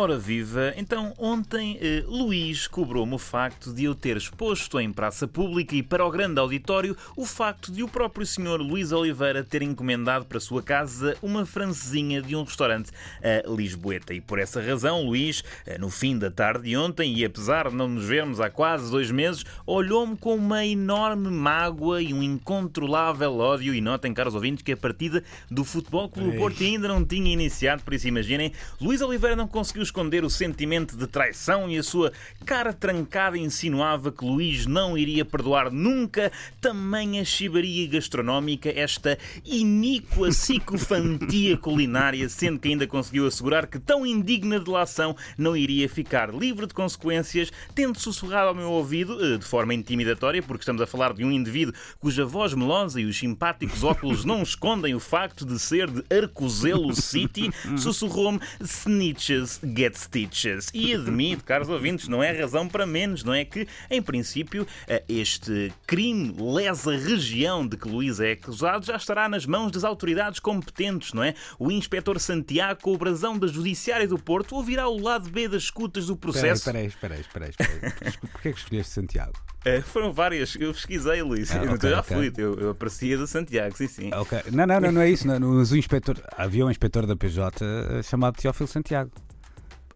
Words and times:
Ora 0.00 0.16
viva, 0.16 0.72
então 0.76 1.12
ontem 1.18 1.76
eh, 1.80 2.04
Luís 2.06 2.68
cobrou-me 2.68 3.16
o 3.16 3.18
facto 3.18 3.72
de 3.72 3.82
eu 3.82 3.96
ter 3.96 4.16
exposto 4.16 4.78
em 4.78 4.92
praça 4.92 5.26
pública 5.26 5.74
e 5.74 5.82
para 5.82 6.06
o 6.06 6.10
grande 6.12 6.38
auditório 6.38 6.96
o 7.16 7.26
facto 7.26 7.72
de 7.72 7.82
o 7.82 7.88
próprio 7.88 8.24
senhor 8.24 8.60
Luís 8.60 8.92
Oliveira 8.92 9.42
ter 9.42 9.60
encomendado 9.60 10.24
para 10.24 10.38
sua 10.38 10.62
casa 10.62 11.16
uma 11.20 11.44
francesinha 11.44 12.22
de 12.22 12.36
um 12.36 12.44
restaurante 12.44 12.92
a 13.20 13.50
Lisboeta. 13.50 14.14
E 14.14 14.20
por 14.20 14.38
essa 14.38 14.62
razão, 14.62 15.04
Luís, 15.04 15.42
eh, 15.66 15.76
no 15.78 15.90
fim 15.90 16.16
da 16.16 16.30
tarde 16.30 16.68
de 16.68 16.76
ontem, 16.76 17.16
e 17.16 17.24
apesar 17.24 17.68
de 17.68 17.74
não 17.74 17.88
nos 17.88 18.04
vermos 18.04 18.38
há 18.40 18.48
quase 18.48 18.92
dois 18.92 19.10
meses, 19.10 19.44
olhou-me 19.66 20.16
com 20.16 20.36
uma 20.36 20.64
enorme 20.64 21.28
mágoa 21.28 22.00
e 22.00 22.14
um 22.14 22.22
incontrolável 22.22 23.36
ódio. 23.38 23.74
E 23.74 23.80
notem, 23.80 24.14
caros 24.14 24.36
ouvintes, 24.36 24.62
que 24.62 24.70
a 24.70 24.76
partida 24.76 25.24
do 25.50 25.64
Futebol 25.64 26.08
Clube 26.08 26.38
Porto 26.38 26.62
ainda 26.62 26.86
não 26.86 27.04
tinha 27.04 27.32
iniciado, 27.32 27.82
por 27.82 27.94
isso 27.94 28.06
imaginem, 28.06 28.52
Luís 28.80 29.00
Oliveira 29.00 29.34
não 29.34 29.48
conseguiu 29.48 29.87
esconder 29.88 30.24
o 30.24 30.30
sentimento 30.30 30.96
de 30.96 31.06
traição 31.06 31.68
e 31.68 31.78
a 31.78 31.82
sua 31.82 32.12
cara 32.44 32.72
trancada 32.72 33.36
insinuava 33.36 34.12
que 34.12 34.24
Luís 34.24 34.66
não 34.66 34.96
iria 34.96 35.24
perdoar 35.24 35.70
nunca. 35.70 36.30
Tamanha 36.60 37.24
chibaria 37.24 37.88
gastronómica, 37.88 38.70
esta 38.70 39.18
iníqua 39.44 40.28
psicofantia 40.28 41.56
culinária, 41.58 42.28
sendo 42.28 42.58
que 42.58 42.68
ainda 42.68 42.86
conseguiu 42.86 43.26
assegurar 43.26 43.66
que 43.66 43.78
tão 43.78 44.06
indigna 44.06 44.60
delação 44.60 45.16
não 45.36 45.56
iria 45.56 45.88
ficar 45.88 46.32
livre 46.34 46.66
de 46.66 46.74
consequências, 46.74 47.50
tendo 47.74 47.98
sussurrado 47.98 48.48
ao 48.48 48.54
meu 48.54 48.70
ouvido, 48.70 49.18
eh, 49.24 49.38
de 49.38 49.44
forma 49.44 49.74
intimidatória, 49.74 50.42
porque 50.42 50.62
estamos 50.62 50.82
a 50.82 50.86
falar 50.86 51.14
de 51.14 51.24
um 51.24 51.32
indivíduo 51.32 51.74
cuja 51.98 52.24
voz 52.24 52.52
melosa 52.54 53.00
e 53.00 53.04
os 53.04 53.18
simpáticos 53.18 53.82
óculos 53.82 54.24
não 54.24 54.42
escondem 54.42 54.94
o 54.94 55.00
facto 55.00 55.46
de 55.46 55.58
ser 55.58 55.90
de 55.90 56.04
Arcozelo 56.14 56.94
City, 56.94 57.50
sussurrou-me 57.78 58.40
Snitches 58.60 59.60
get 59.78 59.94
stitches. 59.94 60.70
E 60.74 60.92
admito, 60.92 61.44
caros 61.44 61.68
ouvintes, 61.68 62.08
não 62.08 62.22
é 62.22 62.32
razão 62.32 62.68
para 62.68 62.84
menos, 62.84 63.22
não 63.22 63.32
é 63.32 63.44
que, 63.44 63.68
em 63.88 64.02
princípio, 64.02 64.66
eh, 64.88 65.04
este 65.08 65.72
crime 65.86 66.34
lesa 66.38 66.96
região 66.96 67.66
de 67.66 67.76
que 67.76 67.88
Luís 67.88 68.18
é 68.18 68.32
acusado 68.32 68.84
já 68.84 68.96
estará 68.96 69.28
nas 69.28 69.46
mãos 69.46 69.70
das 69.70 69.84
autoridades 69.84 70.40
competentes, 70.40 71.12
não 71.12 71.22
é? 71.22 71.34
O 71.58 71.70
inspetor 71.70 72.18
Santiago, 72.18 72.80
com 72.82 72.92
o 72.92 72.98
brasão 72.98 73.38
da 73.38 73.46
Judiciária 73.46 74.08
do 74.08 74.18
Porto, 74.18 74.56
ouvirá 74.56 74.88
o 74.88 75.00
lado 75.00 75.30
B 75.30 75.48
das 75.48 75.64
escutas 75.64 76.06
do 76.06 76.16
processo. 76.16 76.68
Espera 76.68 76.78
aí, 76.78 76.86
espera 76.86 77.14
aí, 77.14 77.20
espera 77.20 77.44
aí. 77.44 78.12
Porquê 78.32 78.48
é 78.48 78.52
que 78.52 78.58
escolheste 78.58 78.92
Santiago? 78.92 79.32
Uh, 79.66 79.82
foram 79.82 80.12
várias, 80.12 80.54
eu 80.54 80.72
pesquisei, 80.72 81.20
Luís. 81.22 81.50
Ah, 81.50 81.62
okay, 81.62 81.72
eu 81.72 81.94
já 81.94 82.00
okay. 82.00 82.16
fui, 82.16 82.32
eu, 82.36 82.54
eu 82.54 82.70
aparecia 82.70 83.18
do 83.18 83.26
Santiago, 83.26 83.76
sim, 83.76 83.88
sim. 83.88 84.10
Okay. 84.14 84.40
Não, 84.52 84.66
não, 84.66 84.80
não, 84.80 84.92
não 84.92 85.00
é 85.00 85.10
isso. 85.10 85.26
Não, 85.26 85.38
mas 85.38 85.72
o 85.72 85.76
inspetor, 85.76 86.16
havia 86.36 86.64
um 86.64 86.70
inspetor 86.70 87.06
da 87.06 87.16
PJ 87.16 87.64
eh, 87.64 88.02
chamado 88.02 88.36
Teófilo 88.36 88.68
Santiago. 88.68 89.10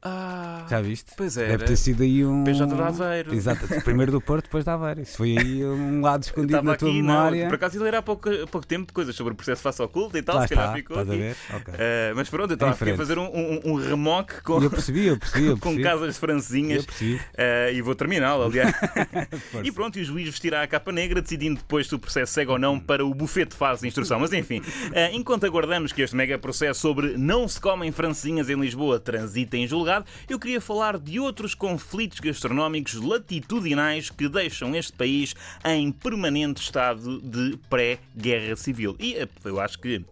Ah, 0.05 0.67
Já 0.69 0.81
viste? 0.81 1.13
Pois 1.17 1.37
é. 1.37 1.47
Deve 1.47 1.65
ter 1.65 1.77
sido 1.77 2.03
aí 2.03 2.27
um. 2.27 2.43
PJ 2.43 2.75
de 2.75 2.83
Aveiro. 2.83 3.33
Exato. 3.33 3.67
Primeiro 3.85 4.11
do 4.11 4.21
Porto, 4.21 4.45
depois 4.45 4.65
da 4.65 4.75
Aveiro. 4.75 5.03
Isso 5.03 5.17
foi 5.17 5.39
aí 5.39 5.65
um 5.65 6.01
lado 6.01 6.25
escondido 6.25 6.61
na 6.61 6.77
tua 6.77 6.89
aqui, 6.89 7.01
memória. 7.01 7.43
Não, 7.43 7.49
por 7.49 7.55
acaso 7.55 7.79
ele 7.79 7.87
era 7.87 7.99
há 7.99 8.03
pouco, 8.03 8.29
pouco 8.51 8.67
tempo 8.67 8.93
coisas 8.93 9.15
sobre 9.15 9.33
o 9.33 9.37
processo 9.37 9.63
face 9.63 9.81
oculto 9.81 10.19
e 10.19 10.23
tal, 10.23 10.37
Lá 10.37 10.49
se 10.49 10.55
calhar 10.55 10.77
está, 10.77 10.77
ficou 10.77 10.99
aqui. 10.99 11.37
Okay. 11.55 11.75
Uh, 11.75 12.17
mas 12.17 12.29
pronto, 12.29 12.51
eu 12.51 12.55
estava 12.55 12.73
a 12.73 12.97
fazer 12.97 13.17
um, 13.17 13.27
um, 13.27 13.61
um 13.65 13.75
remoque 13.77 14.43
com, 14.43 14.61
eu 14.61 14.71
percebi, 14.71 15.07
eu 15.07 15.17
percebi, 15.17 15.47
eu 15.47 15.57
percebi. 15.59 15.77
com 15.77 15.83
casas 15.83 16.19
franzinhas. 16.19 16.85
Uh, 16.85 17.73
e 17.73 17.81
vou 17.81 17.95
terminá-lo, 17.95 18.43
aliás. 18.43 18.75
e 19.63 19.71
pronto, 19.71 20.01
e 20.01 20.03
o 20.03 20.05
juiz 20.05 20.29
vestirá 20.29 20.63
a 20.63 20.67
capa 20.67 20.91
negra, 20.91 21.23
decidindo 21.23 21.59
depois 21.59 21.87
se 21.87 21.95
o 21.95 21.99
processo 21.99 22.33
segue 22.33 22.51
ou 22.51 22.59
não 22.59 22.81
para 22.81 23.07
o 23.07 23.15
bufete 23.15 23.51
de 23.51 23.57
fase 23.57 23.83
de 23.83 23.87
instrução. 23.87 24.19
Mas 24.19 24.33
enfim, 24.33 24.59
uh, 24.59 25.13
enquanto 25.13 25.47
aguardamos 25.47 25.93
que 25.93 26.03
este 26.03 26.17
mega 26.17 26.37
processo 26.39 26.81
sobre 26.81 27.17
não 27.17 27.47
se 27.47 27.61
comem 27.61 27.93
franzinhas 27.93 28.51
em 28.51 28.61
Lisboa 28.61 28.99
transite 28.99 29.57
em 29.57 29.69
julgado, 29.69 29.92
eu 30.29 30.39
queria 30.39 30.61
falar 30.61 30.99
de 30.99 31.19
outros 31.21 31.55
conflitos 31.55 32.21
gastronómicos 32.21 32.95
latitudinais 32.95 34.11
que 34.11 34.29
deixam 34.29 34.75
este 34.75 34.93
país 34.93 35.35
em 35.65 35.91
permanente 35.93 36.63
estado 36.63 37.21
de 37.21 37.59
pré-guerra 37.69 38.57
civil. 38.57 38.97
E 38.99 39.15
eh, 39.15 39.29
eu 39.45 39.61
acho 39.61 39.79
que 39.79 40.05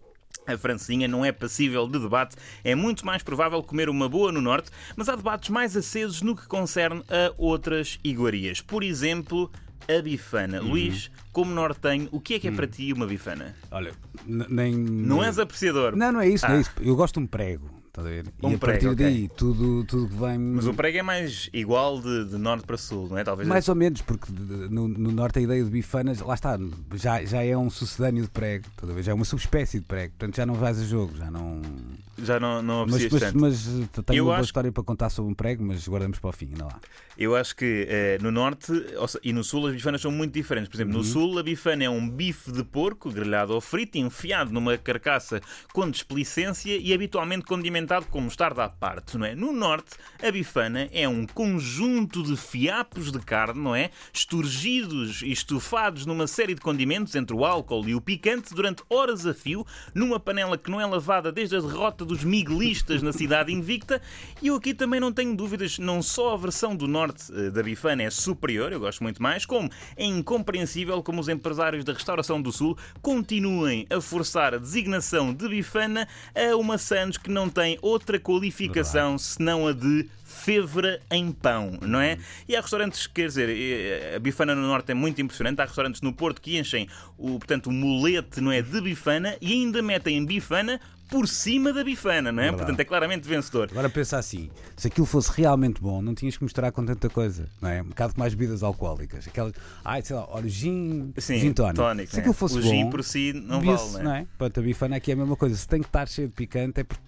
a 0.47 0.57
francinha 0.57 1.07
não 1.07 1.23
é 1.23 1.31
passível 1.31 1.87
de 1.87 1.99
debate. 1.99 2.35
É 2.63 2.75
muito 2.75 3.05
mais 3.05 3.23
provável 3.23 3.61
comer 3.63 3.89
uma 3.89 4.09
boa 4.09 4.31
no 4.31 4.41
Norte, 4.41 4.69
mas 4.95 5.07
há 5.09 5.15
debates 5.15 5.49
mais 5.49 5.75
acesos 5.75 6.21
no 6.21 6.35
que 6.35 6.47
concerne 6.47 7.03
a 7.09 7.33
outras 7.37 7.99
iguarias. 8.03 8.61
Por 8.61 8.83
exemplo, 8.83 9.51
a 9.87 10.01
bifana. 10.01 10.61
Uhum. 10.61 10.69
Luís, 10.69 11.11
como 11.31 11.53
nortenho, 11.53 12.09
o 12.11 12.19
que 12.19 12.35
é 12.35 12.39
que 12.39 12.47
é 12.47 12.51
para 12.51 12.65
uhum. 12.65 12.71
ti 12.71 12.93
uma 12.93 13.05
bifana? 13.05 13.55
Olha, 13.69 13.93
nem. 14.25 14.75
Não 14.75 15.23
és 15.23 15.39
apreciador. 15.39 15.95
Não, 15.95 16.11
não 16.11 16.21
é 16.21 16.29
isso, 16.29 16.45
ah. 16.45 16.49
não 16.49 16.55
é 16.55 16.59
ah. 16.59 16.61
isso. 16.61 16.71
Eu 16.81 16.95
gosto 16.95 17.15
de 17.15 17.25
um 17.25 17.27
prego. 17.27 17.80
Estás 17.91 18.07
a 18.07 18.09
ver? 18.09 18.25
Um 18.41 18.51
e 18.51 18.55
a 18.55 18.57
partir 18.57 18.79
prego, 18.79 18.95
daí, 18.95 19.25
okay. 19.25 19.31
tudo, 19.35 19.83
tudo 19.83 20.07
que 20.07 20.15
vem. 20.15 20.37
Mas 20.39 20.65
o 20.65 20.73
prego 20.73 20.97
é 20.99 21.01
mais 21.01 21.49
igual 21.51 22.01
de, 22.01 22.23
de 22.23 22.37
norte 22.37 22.65
para 22.65 22.77
sul, 22.77 23.09
não 23.09 23.17
é? 23.17 23.23
Talvez 23.25 23.45
mais 23.45 23.67
ou 23.67 23.75
menos, 23.75 24.01
porque 24.01 24.31
no, 24.31 24.87
no, 24.87 25.11
norte 25.11 25.39
a 25.39 25.41
ideia 25.41 25.61
de 25.61 25.69
bifanas, 25.69 26.21
lá 26.21 26.33
está, 26.33 26.57
já, 26.95 27.21
já 27.25 27.43
é 27.43 27.57
um 27.57 27.69
sucedâneo 27.69 28.23
de 28.23 28.29
prego, 28.29 28.65
toda 28.77 28.93
vez, 28.93 29.05
já 29.05 29.11
é 29.11 29.15
uma 29.15 29.25
subespécie 29.25 29.79
de 29.79 29.85
prego, 29.85 30.13
portanto 30.17 30.37
já 30.37 30.45
não 30.45 30.53
vais 30.53 30.79
a 30.79 30.85
jogo, 30.85 31.17
já 31.17 31.29
não. 31.29 31.61
Já 32.23 32.39
não, 32.39 32.61
não 32.61 32.85
mas, 32.87 33.11
mas, 33.11 33.21
tanto. 33.21 33.39
mas 33.39 33.63
tenho 34.05 34.17
Eu 34.19 34.25
uma 34.25 34.33
boa 34.33 34.43
história 34.43 34.71
para 34.71 34.83
contar 34.83 35.09
sobre 35.09 35.31
um 35.31 35.35
prego, 35.35 35.63
mas 35.63 35.87
guardamos 35.87 36.19
para 36.19 36.29
o 36.29 36.33
fim, 36.33 36.49
não 36.57 36.67
há. 36.67 36.79
Eu 37.17 37.35
acho 37.35 37.55
que 37.55 37.85
eh, 37.89 38.17
no 38.21 38.31
norte 38.31 38.71
e 39.23 39.33
no 39.33 39.43
sul 39.43 39.67
as 39.67 39.73
bifanas 39.73 40.01
são 40.01 40.11
muito 40.11 40.33
diferentes. 40.33 40.69
Por 40.69 40.77
exemplo, 40.77 40.93
uhum. 40.93 40.99
no 40.99 41.03
sul 41.03 41.39
a 41.39 41.43
bifana 41.43 41.83
é 41.83 41.89
um 41.89 42.09
bife 42.09 42.51
de 42.51 42.63
porco 42.63 43.11
grelhado 43.11 43.53
ou 43.53 43.61
frito, 43.61 43.97
enfiado 43.97 44.51
numa 44.51 44.77
carcaça 44.77 45.41
com 45.73 45.89
desplicência 45.89 46.77
e 46.77 46.93
habitualmente 46.93 47.45
condimentado 47.45 48.05
com 48.07 48.21
mostarda 48.21 48.63
à 48.63 48.69
parte, 48.69 49.17
não 49.17 49.25
é? 49.25 49.35
No 49.35 49.51
norte, 49.51 49.91
a 50.21 50.31
bifana 50.31 50.89
é 50.91 51.07
um 51.07 51.25
conjunto 51.25 52.23
de 52.23 52.37
fiapos 52.37 53.11
de 53.11 53.19
carne, 53.19 53.61
não 53.61 53.75
é? 53.75 53.91
Esturgidos 54.13 55.21
e 55.21 55.31
estufados 55.31 56.05
numa 56.05 56.27
série 56.27 56.55
de 56.55 56.61
condimentos 56.61 57.15
entre 57.15 57.35
o 57.35 57.45
álcool 57.45 57.87
e 57.87 57.95
o 57.95 58.01
picante 58.01 58.53
durante 58.53 58.83
horas 58.89 59.25
a 59.25 59.33
fio, 59.33 59.65
numa 59.93 60.19
panela 60.19 60.57
que 60.57 60.71
não 60.71 60.79
é 60.79 60.85
lavada 60.85 61.31
desde 61.31 61.55
a 61.55 61.59
derrota 61.59 62.05
dos 62.11 62.25
miguelistas 62.25 63.01
na 63.01 63.13
cidade 63.13 63.53
invicta. 63.53 64.01
E 64.41 64.47
eu 64.47 64.55
aqui 64.55 64.73
também 64.73 64.99
não 64.99 65.13
tenho 65.13 65.35
dúvidas, 65.35 65.79
não 65.79 66.01
só 66.01 66.33
a 66.33 66.37
versão 66.37 66.75
do 66.75 66.87
norte 66.87 67.31
eh, 67.33 67.49
da 67.49 67.63
bifana 67.63 68.03
é 68.03 68.09
superior, 68.09 68.73
eu 68.73 68.79
gosto 68.79 69.01
muito 69.01 69.21
mais, 69.23 69.45
como 69.45 69.69
é 69.95 70.03
incompreensível 70.03 71.01
como 71.01 71.21
os 71.21 71.29
empresários 71.29 71.85
da 71.85 71.93
restauração 71.93 72.41
do 72.41 72.51
sul 72.51 72.77
continuem 73.01 73.87
a 73.89 74.01
forçar 74.01 74.53
a 74.53 74.57
designação 74.57 75.33
de 75.33 75.47
bifana 75.47 76.07
a 76.35 76.55
uma 76.57 76.77
Santos 76.77 77.17
que 77.17 77.29
não 77.29 77.47
tem 77.47 77.77
outra 77.81 78.19
qualificação 78.19 79.17
senão 79.17 79.67
a 79.67 79.71
de 79.71 80.09
fevra 80.31 80.99
em 81.11 81.31
pão, 81.31 81.77
não 81.81 81.99
é? 81.99 82.17
E 82.47 82.55
há 82.55 82.61
restaurantes, 82.61 83.05
quer 83.05 83.27
dizer, 83.27 83.49
eh, 83.49 84.15
a 84.15 84.19
bifana 84.19 84.55
no 84.55 84.61
Norte 84.61 84.91
é 84.91 84.95
muito 84.95 85.21
impressionante. 85.21 85.61
Há 85.61 85.65
restaurantes 85.65 86.01
no 86.01 86.13
Porto 86.13 86.41
que 86.41 86.57
enchem 86.57 86.87
o, 87.17 87.37
portanto, 87.37 87.67
o 87.67 87.71
molete, 87.71 88.41
não 88.41 88.51
é, 88.51 88.61
de 88.61 88.81
bifana 88.81 89.35
e 89.39 89.51
ainda 89.53 89.81
metem 89.81 90.25
bifana 90.25 90.79
por 91.11 91.27
cima 91.27 91.73
da 91.73 91.83
bifana, 91.83 92.31
não 92.31 92.41
é? 92.41 92.45
Verdade. 92.45 92.57
Portanto, 92.57 92.79
é 92.79 92.85
claramente 92.85 93.27
vencedor. 93.27 93.67
Agora 93.69 93.89
pensa 93.89 94.17
assim: 94.17 94.49
se 94.77 94.87
aquilo 94.87 95.05
fosse 95.05 95.29
realmente 95.35 95.81
bom, 95.81 96.01
não 96.01 96.15
tinhas 96.15 96.37
que 96.37 96.43
misturar 96.43 96.71
com 96.71 96.85
tanta 96.85 97.09
coisa, 97.09 97.49
não 97.61 97.69
é? 97.69 97.81
Um 97.81 97.89
bocado 97.89 98.13
mais 98.15 98.33
bebidas 98.33 98.63
alcoólicas. 98.63 99.27
Aquela, 99.27 99.51
ai, 99.83 100.01
sei 100.01 100.15
lá, 100.15 100.25
olha, 100.29 100.47
gin, 100.47 101.13
Sim, 101.17 101.37
gin 101.37 101.53
tonic. 101.53 102.09
Se 102.09 102.19
aquilo 102.19 102.33
fosse 102.33 102.57
o 102.57 102.61
bom. 102.61 102.69
Gin 102.69 102.89
por 102.89 103.03
si 103.03 103.33
não 103.33 103.61
vale, 103.61 103.91
não 103.91 103.99
é? 103.99 104.03
Não 104.03 104.15
é? 104.15 104.27
Portanto, 104.37 104.59
a 104.61 104.63
bifana 104.63 104.95
aqui 104.95 105.11
é 105.11 105.13
a 105.13 105.17
mesma 105.17 105.35
coisa. 105.35 105.55
Se 105.55 105.67
tem 105.67 105.81
que 105.81 105.87
estar 105.87 106.07
cheio 106.07 106.29
de 106.29 106.33
picante, 106.33 106.79
é 106.79 106.83
porque 106.85 107.03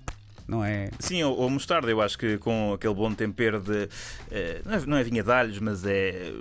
não 0.45 0.63
é? 0.63 0.89
Sim, 0.99 1.23
ou, 1.23 1.37
ou 1.37 1.49
mostarda, 1.49 1.89
eu 1.89 2.01
acho 2.01 2.17
que 2.17 2.37
com 2.37 2.73
aquele 2.73 2.93
bom 2.93 3.13
tempero 3.13 3.61
de. 3.61 3.87
Eh, 4.29 4.61
não, 4.65 4.73
é, 4.73 4.85
não 4.85 4.97
é 4.97 5.03
vinha 5.03 5.23
de 5.23 5.31
alhos, 5.31 5.59
mas 5.59 5.85
é 5.85 6.33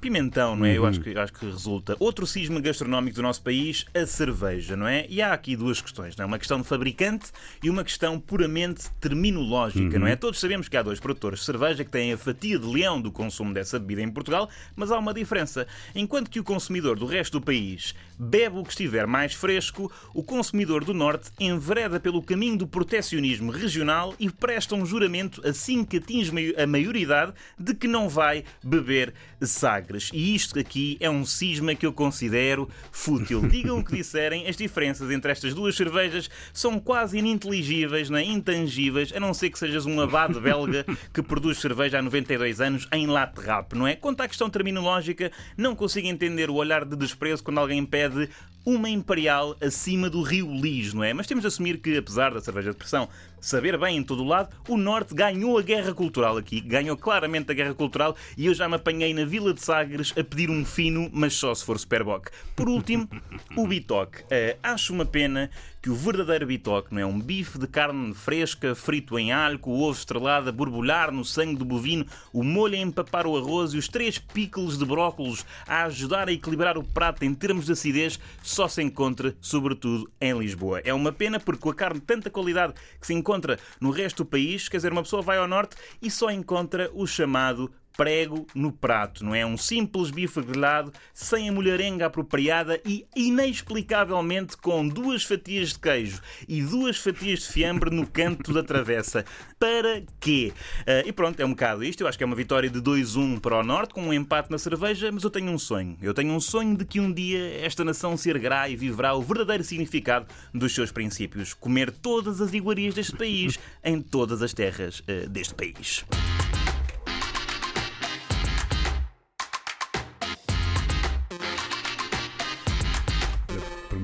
pimentão, 0.00 0.56
não 0.56 0.64
é? 0.64 0.70
Uhum. 0.70 0.76
Eu 0.76 0.86
acho 0.86 1.00
que, 1.00 1.18
acho 1.18 1.32
que 1.32 1.44
resulta. 1.44 1.96
Outro 1.98 2.26
cisma 2.26 2.60
gastronómico 2.60 3.16
do 3.16 3.22
nosso 3.22 3.42
país, 3.42 3.84
a 3.94 4.06
cerveja, 4.06 4.76
não 4.76 4.86
é? 4.86 5.06
E 5.08 5.20
há 5.20 5.32
aqui 5.32 5.56
duas 5.56 5.80
questões, 5.80 6.16
não 6.16 6.24
é? 6.24 6.26
Uma 6.26 6.38
questão 6.38 6.60
de 6.60 6.66
fabricante 6.66 7.26
e 7.62 7.68
uma 7.68 7.84
questão 7.84 8.18
puramente 8.18 8.90
terminológica, 9.00 9.96
uhum. 9.96 10.00
não 10.00 10.06
é? 10.06 10.16
Todos 10.16 10.40
sabemos 10.40 10.68
que 10.68 10.76
há 10.76 10.82
dois 10.82 11.00
produtores 11.00 11.40
de 11.40 11.44
cerveja 11.44 11.84
que 11.84 11.90
têm 11.90 12.12
a 12.12 12.18
fatia 12.18 12.58
de 12.58 12.66
leão 12.66 13.00
do 13.00 13.10
consumo 13.10 13.52
dessa 13.52 13.78
bebida 13.78 14.02
em 14.02 14.10
Portugal, 14.10 14.48
mas 14.76 14.90
há 14.90 14.98
uma 14.98 15.12
diferença. 15.12 15.66
Enquanto 15.94 16.30
que 16.30 16.40
o 16.40 16.44
consumidor 16.44 16.98
do 16.98 17.06
resto 17.06 17.38
do 17.38 17.44
país 17.44 17.94
bebe 18.18 18.58
o 18.58 18.64
que 18.64 18.70
estiver 18.70 19.06
mais 19.06 19.34
fresco, 19.34 19.90
o 20.14 20.22
consumidor 20.22 20.84
do 20.84 20.94
Norte 20.94 21.30
envereda 21.38 22.00
pelo 22.00 22.22
caminho 22.22 22.56
do 22.56 22.66
protecionismo 22.66 23.50
regional 23.50 24.14
e 24.18 24.30
presta 24.30 24.74
um 24.74 24.84
juramento 24.84 25.46
assim 25.46 25.84
que 25.84 25.98
atinge 25.98 26.54
a 26.56 26.66
maioridade 26.66 27.32
de 27.58 27.74
que 27.74 27.86
não 27.86 28.08
vai 28.08 28.44
beber 28.62 29.14
sagres. 29.40 29.87
E 30.12 30.34
isto 30.34 30.58
aqui 30.58 30.96
é 31.00 31.08
um 31.08 31.24
cisma 31.24 31.74
que 31.74 31.86
eu 31.86 31.92
considero 31.92 32.68
fútil. 32.92 33.40
Digam 33.48 33.78
o 33.78 33.84
que 33.84 33.96
disserem, 33.96 34.46
as 34.46 34.56
diferenças 34.56 35.10
entre 35.10 35.32
estas 35.32 35.54
duas 35.54 35.74
cervejas 35.74 36.28
são 36.52 36.78
quase 36.78 37.18
ininteligíveis, 37.18 38.10
né? 38.10 38.22
intangíveis, 38.22 39.12
a 39.14 39.20
não 39.20 39.32
ser 39.32 39.50
que 39.50 39.58
sejas 39.58 39.86
um 39.86 40.00
abade 40.00 40.38
belga 40.40 40.84
que 41.12 41.22
produz 41.22 41.58
cerveja 41.58 41.98
há 41.98 42.02
92 42.02 42.60
anos 42.60 42.88
em 42.92 43.06
latte 43.06 43.40
rap, 43.40 43.74
não 43.74 43.86
é? 43.86 43.96
Quanto 43.96 44.20
à 44.20 44.28
questão 44.28 44.50
terminológica, 44.50 45.32
não 45.56 45.74
consigo 45.74 46.06
entender 46.06 46.50
o 46.50 46.54
olhar 46.54 46.84
de 46.84 46.96
desprezo 46.96 47.42
quando 47.42 47.58
alguém 47.58 47.84
pede 47.84 48.28
uma 48.68 48.90
imperial 48.90 49.56
acima 49.62 50.10
do 50.10 50.20
rio 50.20 50.52
Lis, 50.52 50.92
não 50.92 51.02
é? 51.02 51.14
Mas 51.14 51.26
temos 51.26 51.40
de 51.40 51.48
assumir 51.48 51.78
que, 51.78 51.96
apesar 51.96 52.34
da 52.34 52.40
cerveja 52.40 52.70
de 52.70 52.76
pressão 52.76 53.08
saber 53.40 53.78
bem 53.78 53.96
em 53.96 54.02
todo 54.02 54.22
o 54.22 54.26
lado, 54.26 54.54
o 54.68 54.76
Norte 54.76 55.14
ganhou 55.14 55.56
a 55.56 55.62
guerra 55.62 55.94
cultural 55.94 56.36
aqui, 56.36 56.60
ganhou 56.60 56.96
claramente 56.96 57.50
a 57.50 57.54
guerra 57.54 57.72
cultural 57.72 58.14
e 58.36 58.46
eu 58.46 58.52
já 58.52 58.68
me 58.68 58.74
apanhei 58.74 59.14
na 59.14 59.24
Vila 59.24 59.54
de 59.54 59.62
Sagres 59.62 60.12
a 60.18 60.24
pedir 60.24 60.50
um 60.50 60.64
fino, 60.64 61.08
mas 61.12 61.34
só 61.34 61.54
se 61.54 61.64
for 61.64 61.78
Superboc. 61.78 62.28
Por 62.54 62.68
último, 62.68 63.08
o 63.56 63.66
bitoque. 63.66 64.22
Uh, 64.22 64.58
acho 64.62 64.92
uma 64.92 65.06
pena 65.06 65.50
que 65.80 65.88
o 65.88 65.94
verdadeiro 65.94 66.46
bitoque 66.46 66.92
não 66.92 67.00
é 67.00 67.06
um 67.06 67.20
bife 67.20 67.58
de 67.58 67.66
carne 67.66 68.12
fresca, 68.12 68.74
frito 68.74 69.18
em 69.18 69.30
alho, 69.30 69.58
com 69.58 69.70
o 69.70 69.82
ovo 69.82 69.96
estrelado 69.96 70.48
a 70.48 70.52
borbulhar 70.52 71.12
no 71.12 71.24
sangue 71.24 71.56
do 71.56 71.64
bovino, 71.64 72.04
o 72.32 72.42
molho 72.42 72.74
a 72.74 72.78
empapar 72.78 73.26
o 73.26 73.36
arroz 73.36 73.72
e 73.72 73.78
os 73.78 73.86
três 73.86 74.18
picles 74.18 74.76
de 74.76 74.84
brócolos 74.84 75.46
a 75.66 75.84
ajudar 75.84 76.28
a 76.28 76.32
equilibrar 76.32 76.76
o 76.76 76.82
prato 76.82 77.24
em 77.24 77.32
termos 77.32 77.66
de 77.66 77.72
acidez, 77.72 78.18
só 78.58 78.66
se 78.66 78.82
encontra, 78.82 79.36
sobretudo, 79.40 80.10
em 80.20 80.36
Lisboa. 80.36 80.80
É 80.84 80.92
uma 80.92 81.12
pena 81.12 81.38
porque 81.38 81.60
com 81.60 81.70
a 81.70 81.74
carne 81.74 82.00
de 82.00 82.06
tanta 82.06 82.28
qualidade 82.28 82.74
que 83.00 83.06
se 83.06 83.14
encontra 83.14 83.56
no 83.80 83.92
resto 83.92 84.24
do 84.24 84.28
país, 84.28 84.68
quer 84.68 84.78
dizer, 84.78 84.90
uma 84.90 85.04
pessoa 85.04 85.22
vai 85.22 85.38
ao 85.38 85.46
norte 85.46 85.76
e 86.02 86.10
só 86.10 86.28
encontra 86.28 86.90
o 86.92 87.06
chamado 87.06 87.70
prego 87.98 88.46
no 88.54 88.70
prato, 88.70 89.24
não 89.24 89.34
é? 89.34 89.44
Um 89.44 89.56
simples 89.56 90.12
bife 90.12 90.40
grelhado, 90.40 90.92
sem 91.12 91.48
a 91.48 91.52
mulherenga 91.52 92.06
apropriada 92.06 92.80
e, 92.86 93.04
inexplicavelmente, 93.16 94.56
com 94.56 94.86
duas 94.86 95.24
fatias 95.24 95.70
de 95.70 95.80
queijo 95.80 96.22
e 96.48 96.62
duas 96.62 96.96
fatias 96.96 97.40
de 97.40 97.48
fiambre 97.48 97.90
no 97.90 98.06
canto 98.06 98.52
da 98.52 98.62
travessa. 98.62 99.24
Para 99.58 100.04
quê? 100.20 100.52
Uh, 100.82 101.08
e 101.08 101.12
pronto, 101.12 101.40
é 101.40 101.44
um 101.44 101.50
bocado 101.50 101.82
isto. 101.82 102.02
Eu 102.02 102.06
acho 102.06 102.16
que 102.16 102.22
é 102.22 102.26
uma 102.26 102.36
vitória 102.36 102.70
de 102.70 102.80
2-1 102.80 103.40
para 103.40 103.58
o 103.58 103.64
Norte, 103.64 103.92
com 103.92 104.02
um 104.02 104.12
empate 104.12 104.48
na 104.48 104.58
cerveja, 104.58 105.10
mas 105.10 105.24
eu 105.24 105.30
tenho 105.30 105.50
um 105.50 105.58
sonho. 105.58 105.98
Eu 106.00 106.14
tenho 106.14 106.32
um 106.32 106.40
sonho 106.40 106.76
de 106.76 106.84
que 106.84 107.00
um 107.00 107.12
dia 107.12 107.60
esta 107.64 107.84
nação 107.84 108.16
se 108.16 108.30
erguerá 108.30 108.68
e 108.68 108.76
viverá 108.76 109.14
o 109.14 109.22
verdadeiro 109.22 109.64
significado 109.64 110.28
dos 110.54 110.72
seus 110.72 110.92
princípios. 110.92 111.52
Comer 111.52 111.90
todas 111.90 112.40
as 112.40 112.52
iguarias 112.52 112.94
deste 112.94 113.16
país 113.16 113.58
em 113.82 114.00
todas 114.00 114.40
as 114.40 114.52
terras 114.52 115.00
uh, 115.00 115.28
deste 115.28 115.54
país. 115.56 116.04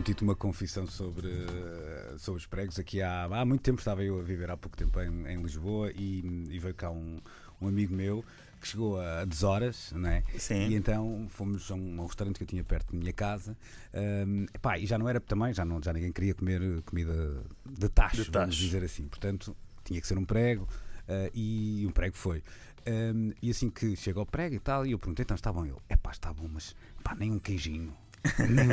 Prometi-te 0.04 0.22
uma 0.22 0.36
confissão 0.36 0.86
sobre, 0.86 1.30
sobre 2.18 2.38
os 2.38 2.46
pregos. 2.46 2.78
Aqui 2.78 3.00
há, 3.00 3.24
há 3.24 3.44
muito 3.44 3.62
tempo 3.62 3.78
estava 3.78 4.04
eu 4.04 4.20
a 4.20 4.22
viver 4.22 4.50
há 4.50 4.56
pouco 4.56 4.76
tempo 4.76 5.00
em, 5.00 5.26
em 5.26 5.42
Lisboa 5.42 5.90
e, 5.92 6.46
e, 6.50 6.58
veio 6.58 6.74
cá 6.74 6.90
um, 6.90 7.20
um 7.60 7.68
amigo 7.68 7.94
meu 7.94 8.22
que 8.60 8.68
chegou 8.68 9.00
a 9.00 9.24
deshoras, 9.24 9.92
não 9.92 10.08
é? 10.08 10.22
Sim. 10.38 10.68
E 10.68 10.74
então 10.74 11.26
fomos 11.30 11.70
a 11.70 11.74
um, 11.74 12.00
a 12.00 12.02
um 12.02 12.06
restaurante 12.06 12.36
que 12.36 12.42
eu 12.42 12.46
tinha 12.46 12.62
perto 12.62 12.92
da 12.92 12.98
minha 12.98 13.12
casa. 13.14 13.56
Um, 14.26 14.44
epá, 14.54 14.78
e 14.78 14.86
já 14.86 14.98
não 14.98 15.08
era 15.08 15.20
também, 15.20 15.54
já, 15.54 15.64
não, 15.64 15.82
já 15.82 15.92
ninguém 15.92 16.12
queria 16.12 16.34
comer 16.34 16.82
comida 16.82 17.42
de 17.64 17.88
tacho, 17.88 18.16
de 18.16 18.24
tacho. 18.24 18.32
vamos 18.32 18.56
dizer 18.56 18.84
assim. 18.84 19.06
Portanto, 19.08 19.56
tinha 19.84 20.00
que 20.00 20.06
ser 20.06 20.18
um 20.18 20.24
prego 20.24 20.64
uh, 20.64 21.30
e 21.32 21.84
um 21.86 21.90
prego 21.90 22.14
foi. 22.16 22.42
Um, 22.86 23.32
e 23.40 23.50
assim 23.50 23.70
que 23.70 23.96
chega 23.96 24.20
ao 24.20 24.26
prego 24.26 24.54
e 24.54 24.60
tal, 24.60 24.84
e 24.84 24.92
eu 24.92 24.98
perguntei, 24.98 25.22
então 25.22 25.34
está 25.34 25.50
bom? 25.50 25.64
Ele, 25.64 25.76
é 25.88 25.96
pá, 25.96 26.10
está 26.10 26.32
bom, 26.32 26.48
mas 26.52 26.76
pá, 27.02 27.14
nem 27.14 27.30
um 27.30 27.38
queijinho 27.38 27.94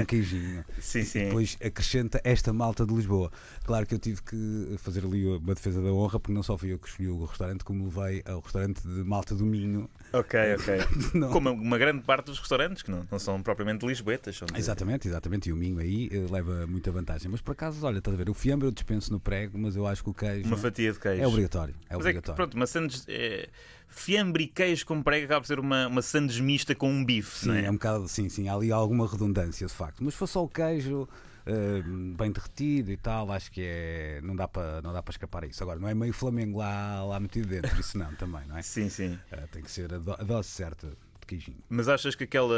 um 0.02 0.06
queijinho. 0.06 0.64
sim, 0.80 1.04
sim. 1.04 1.26
Depois 1.26 1.58
acrescenta 1.64 2.22
esta 2.24 2.54
malta 2.54 2.86
de 2.86 2.94
Lisboa. 2.94 3.32
Claro 3.66 3.86
que 3.86 3.94
eu 3.94 4.00
tive 4.00 4.22
que 4.22 4.76
fazer 4.78 5.06
ali 5.06 5.26
uma 5.26 5.54
defesa 5.54 5.82
da 5.82 5.90
honra, 5.92 6.20
porque 6.20 6.34
não 6.34 6.44
só 6.44 6.58
fui 6.58 6.74
eu 6.74 6.80
que 6.80 6.88
escolhi 6.88 7.10
o 7.10 7.26
restaurante, 7.26 7.64
como 7.64 7.86
levei 7.86 8.24
ao 8.26 8.40
restaurante 8.40 8.82
de 8.82 9.04
Malta 9.04 9.36
do 9.36 9.46
Minho. 9.46 9.90
Ok, 10.14 10.40
ok. 10.56 11.22
como 11.32 11.52
uma 11.52 11.78
grande 11.78 12.02
parte 12.04 12.26
dos 12.26 12.40
restaurantes, 12.40 12.84
que 12.84 12.92
não, 12.92 13.06
não 13.12 13.20
são 13.20 13.42
propriamente 13.42 13.86
lisboetas. 13.86 14.38
São 14.38 14.48
exatamente, 14.56 15.08
exatamente. 15.08 15.50
E 15.50 15.54
o 15.54 15.56
Minho 15.56 15.80
aí 15.80 16.10
eh, 16.12 16.28
leva 16.32 16.66
muita 16.68 16.92
vantagem. 16.92 17.30
Mas 17.30 17.42
por 17.42 17.52
acaso, 17.52 17.86
olha, 17.86 17.98
estás 18.00 18.14
a 18.14 18.18
ver, 18.18 18.30
o 18.30 18.34
fiambre 18.34 18.68
eu 18.68 18.72
dispenso 18.72 19.12
no 19.12 19.20
prego, 19.20 19.58
mas 19.58 19.76
eu 19.76 19.86
acho 19.86 20.04
que 20.04 20.10
o 20.10 20.14
queijo. 20.14 20.48
Uma 20.48 20.58
fatia 20.58 20.92
de 20.92 21.00
queijo. 21.00 21.22
É 21.22 21.28
obrigatório. 21.28 21.76
É 21.90 21.96
mas 21.96 21.98
obrigatório. 21.98 22.32
É 22.32 22.34
que, 22.34 22.36
pronto, 22.36 22.54
uma 22.56 22.68
sandes, 22.68 23.06
é, 23.08 23.50
fiambre 23.92 24.46
e 24.46 24.48
queijo 24.48 24.86
com 24.86 25.04
prego 25.04 25.26
acaba 25.26 25.42
por 25.42 25.48
ser 25.48 25.60
uma, 25.60 25.88
uma 25.88 26.02
sandes 26.02 26.40
mista 26.40 26.74
com 26.74 26.90
um 26.90 27.06
bife. 27.06 27.46
Sim, 27.46 27.52
é? 27.52 27.66
é 27.66 27.70
um 27.70 27.74
bocado, 27.74 28.08
sim, 28.08 28.30
sim. 28.30 28.48
Há 28.48 28.56
ali 28.56 28.72
alguma 28.72 29.08
redundância, 29.08 29.68
de 29.68 29.74
facto. 29.74 30.04
Mas 30.04 30.14
se 30.14 30.20
for 30.20 30.28
só 30.28 30.44
o 30.44 30.50
queijo. 30.50 31.08
Uh, 31.42 32.14
bem 32.16 32.32
derretido 32.32 32.92
e 32.92 32.98
tal, 32.98 33.32
acho 33.32 33.52
que 33.52 33.64
é. 33.64 34.22
Não 34.22 34.36
dá 34.36 34.48
para 34.48 34.80
escapar 35.10 35.44
a 35.44 35.48
isso. 35.48 35.64
Agora, 35.64 35.80
não 35.80 35.88
é 35.88 35.94
meio 35.96 36.14
Flamengo 36.14 36.60
lá, 36.60 37.04
lá 37.04 37.20
metido 37.20 37.48
dentro, 37.48 37.80
isso 37.80 37.98
não, 37.98 38.14
também, 38.14 38.46
não 38.46 38.56
é? 38.56 38.62
Sim, 38.62 38.90
sim. 38.90 39.18
Uh, 39.34 39.48
tem 39.52 39.64
que 39.64 39.72
ser 39.72 39.92
a, 39.92 39.98
do, 39.98 40.14
a 40.14 40.24
dose 40.24 40.50
certa 40.50 40.88
de 40.88 41.28
queijinho. 41.28 41.58
Mas 41.68 41.88
achas 41.88 42.14
que 42.14 42.26
aquela. 42.26 42.56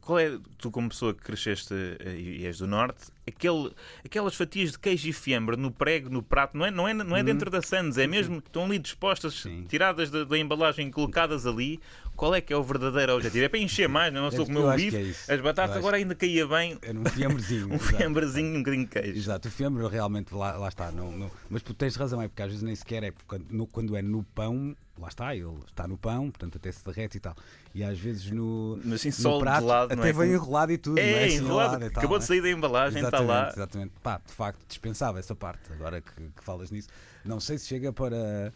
Qual 0.00 0.18
é, 0.18 0.38
tu 0.58 0.70
como 0.70 0.88
pessoa 0.88 1.12
que 1.12 1.22
cresceste 1.22 1.74
eh, 1.74 2.14
e 2.16 2.46
és 2.46 2.58
do 2.58 2.66
Norte, 2.66 3.10
aquele, 3.26 3.72
aquelas 4.04 4.34
fatias 4.34 4.72
de 4.72 4.78
queijo 4.78 5.08
e 5.08 5.12
fiambre 5.12 5.56
no 5.56 5.70
prego, 5.70 6.08
no 6.10 6.22
prato, 6.22 6.56
não 6.56 6.66
é, 6.66 6.70
não 6.70 6.88
é, 6.88 6.94
não 6.94 7.16
é 7.16 7.20
hum. 7.20 7.24
dentro 7.24 7.50
da 7.50 7.62
Sands, 7.62 7.98
é 7.98 8.06
mesmo, 8.06 8.38
estão 8.38 8.64
ali 8.64 8.78
dispostas, 8.78 9.34
Sim. 9.34 9.64
tiradas 9.68 10.10
da, 10.10 10.24
da, 10.24 10.38
embalagem 10.38 10.90
colocadas 10.90 11.46
ali. 11.46 11.80
Qual 12.14 12.34
é 12.34 12.42
que 12.42 12.52
é 12.52 12.56
o 12.56 12.62
verdadeiro 12.62 13.14
objetivo? 13.14 13.44
É 13.44 13.48
para 13.48 13.58
encher 13.58 13.88
mais, 13.88 14.12
não 14.12 14.26
é 14.26 14.30
só 14.30 14.44
comer 14.44 14.58
o 14.58 14.74
bife, 14.74 15.14
é 15.26 15.34
as 15.34 15.40
batatas 15.40 15.78
agora 15.78 15.96
ainda 15.96 16.14
caía 16.14 16.46
bem. 16.46 16.78
Era 16.82 16.98
um 16.98 17.04
fiambrezinho. 17.06 17.72
um 17.72 17.78
fiambrezinho, 17.78 18.56
um 18.56 18.58
bocadinho 18.58 18.84
de 18.84 18.90
queijo. 18.90 19.18
Exato, 19.18 19.48
o 19.48 19.50
fiambre 19.50 19.86
realmente 19.88 20.34
lá, 20.34 20.52
lá 20.56 20.68
está. 20.68 20.92
Não, 20.92 21.10
não, 21.10 21.30
mas 21.48 21.62
tu 21.62 21.72
tens 21.72 21.96
razão, 21.96 22.20
é 22.20 22.28
porque 22.28 22.42
às 22.42 22.48
vezes 22.48 22.62
nem 22.62 22.74
sequer 22.74 23.02
é 23.02 23.10
porque 23.10 23.42
no, 23.50 23.66
quando 23.66 23.96
é 23.96 24.02
no 24.02 24.22
pão, 24.22 24.76
lá 24.98 25.08
está, 25.08 25.34
ele 25.34 25.48
está 25.66 25.88
no 25.88 25.96
pão, 25.96 26.30
portanto 26.30 26.56
até 26.56 26.70
se 26.70 26.84
derrete 26.84 27.16
e 27.16 27.20
tal. 27.20 27.34
E 27.74 27.82
às 27.82 27.98
vezes 27.98 28.30
no, 28.30 28.78
mas, 28.84 29.06
assim, 29.06 29.22
no 29.22 29.38
prato 29.38 29.66
lado, 29.66 29.92
até 29.92 30.08
é? 30.10 30.12
vem 30.12 30.32
enrolado 30.32 30.72
e 30.72 30.78
tudo. 30.78 30.98
É, 30.98 31.10
é? 31.10 31.24
Assim, 31.24 31.36
enrolado, 31.36 31.78
tal, 31.78 31.88
acabou 31.88 32.18
de 32.18 32.24
é? 32.24 32.26
sair 32.26 32.42
da 32.42 32.50
embalagem, 32.50 33.02
está 33.16 33.20
lá. 33.20 33.48
Exatamente, 33.48 33.92
pá, 34.02 34.20
de 34.24 34.32
facto 34.32 34.60
dispensava 34.66 35.18
essa 35.18 35.34
parte. 35.34 35.72
Agora 35.72 36.00
que, 36.00 36.12
que 36.12 36.44
falas 36.44 36.70
nisso, 36.70 36.88
não 37.24 37.40
sei 37.40 37.58
se 37.58 37.66
chega 37.66 37.92
para 37.92 38.52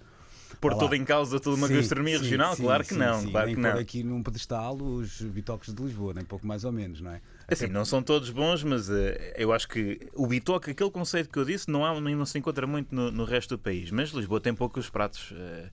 pôr 0.60 0.74
tudo 0.76 0.94
em 0.94 1.04
causa 1.04 1.38
toda 1.40 1.56
uma 1.56 1.68
sim, 1.68 1.74
gastronomia 1.74 2.18
sim, 2.18 2.24
regional? 2.24 2.56
Sim, 2.56 2.62
claro 2.62 2.84
que 2.84 2.94
não, 2.94 3.30
claro 3.30 3.46
nem 3.46 3.54
que 3.54 3.60
não. 3.60 3.78
aqui 3.78 4.02
num 4.02 4.22
pedestal 4.22 4.76
os 4.76 5.20
bitoques 5.20 5.74
de 5.74 5.82
Lisboa, 5.82 6.14
nem 6.14 6.24
pouco 6.24 6.46
mais 6.46 6.64
ou 6.64 6.72
menos, 6.72 7.00
não 7.00 7.12
é? 7.12 7.20
Assim, 7.48 7.68
não 7.68 7.84
são 7.84 8.02
todos 8.02 8.30
bons, 8.30 8.64
mas 8.64 8.88
uh, 8.88 8.92
eu 9.36 9.52
acho 9.52 9.68
que 9.68 10.08
o 10.14 10.26
bitoque, 10.26 10.70
aquele 10.70 10.90
conceito 10.90 11.28
que 11.30 11.38
eu 11.38 11.44
disse, 11.44 11.70
não, 11.70 11.84
há, 11.84 12.00
não 12.00 12.26
se 12.26 12.38
encontra 12.38 12.66
muito 12.66 12.94
no, 12.94 13.10
no 13.10 13.24
resto 13.24 13.56
do 13.56 13.58
país. 13.62 13.90
Mas 13.90 14.10
Lisboa 14.10 14.40
tem 14.40 14.54
poucos 14.54 14.90
pratos. 14.90 15.30
Uh, 15.30 15.70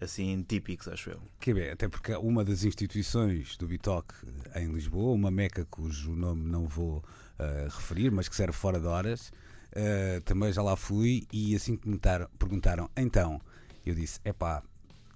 assim 0.00 0.44
típicos, 0.46 0.88
acho 0.88 1.10
eu. 1.10 1.20
Que 1.40 1.54
bem, 1.54 1.70
até 1.70 1.88
porque 1.88 2.14
uma 2.14 2.44
das 2.44 2.64
instituições 2.64 3.56
do 3.56 3.66
Bitoque 3.66 4.14
em 4.54 4.72
Lisboa, 4.72 5.14
uma 5.14 5.30
meca 5.30 5.64
cujo 5.70 6.14
nome 6.14 6.44
não 6.48 6.66
vou 6.66 6.98
uh, 6.98 7.64
referir, 7.64 8.10
mas 8.10 8.28
que 8.28 8.36
serve 8.36 8.52
fora 8.52 8.78
de 8.78 8.86
horas, 8.86 9.32
uh, 9.72 10.20
também 10.24 10.52
já 10.52 10.62
lá 10.62 10.76
fui 10.76 11.26
e 11.32 11.54
assim 11.54 11.76
que 11.76 11.88
me 11.88 11.98
perguntaram, 12.38 12.90
então, 12.96 13.40
eu 13.84 13.94
disse, 13.94 14.20
é 14.24 14.32
pá, 14.32 14.62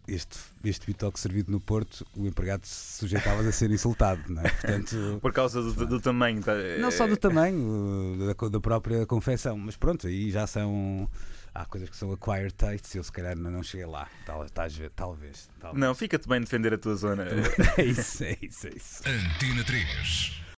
este, 0.09 0.39
este 0.65 0.87
bitoque 0.87 1.21
servido 1.21 1.53
no 1.53 1.61
Porto, 1.61 2.07
o 2.17 2.27
empregado 2.27 2.65
sujeitava 2.65 3.43
a 3.43 3.53
ser 3.53 3.71
insultado, 3.71 4.23
não 4.29 4.43
é? 4.43 4.49
Portanto, 4.61 5.19
Por 5.21 5.33
causa 5.33 5.63
do, 5.63 5.87
do 5.87 6.01
tamanho. 6.01 6.43
Tá, 6.43 6.55
não 6.81 6.91
só 6.91 7.07
do 7.07 7.17
tamanho, 7.17 8.17
da, 8.19 8.49
da 8.49 8.61
própria 8.61 9.07
confecção, 9.07 9.57
mas 9.57 9.77
pronto, 9.77 10.07
aí 10.07 10.31
já 10.31 10.47
são 10.47 11.09
há 11.55 11.65
coisas 11.65 11.89
que 11.89 11.97
são 11.97 12.13
acquired 12.13 12.53
tastes 12.55 12.95
e 12.95 12.99
eu 12.99 13.05
se 13.05 13.13
calhar 13.13 13.37
não, 13.37 13.51
não 13.51 13.63
cheguei 13.63 13.87
lá. 13.87 14.09
Tal, 14.25 14.47
talvez, 14.51 14.91
talvez, 14.95 15.49
Não, 15.75 15.95
fica-te 15.95 16.29
bem 16.29 16.41
defender 16.41 16.75
a 16.75 16.79
tua 16.79 16.95
zona. 16.95 17.27
é 17.77 17.85
isso, 17.85 18.25
é 18.25 18.37
isso, 18.41 18.67
é 18.69 18.71
isso. 18.75 19.03
Antina 19.07 19.65
3 19.65 20.40